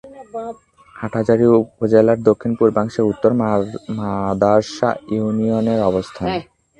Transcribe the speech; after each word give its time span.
হাটহাজারী 0.95 1.45
উপজেলার 1.61 2.19
দক্ষিণ-পূর্বাংশে 2.29 3.01
উত্তর 3.11 3.31
মাদার্শা 3.97 4.89
ইউনিয়নের 5.11 5.79
অবস্থান। 5.89 6.27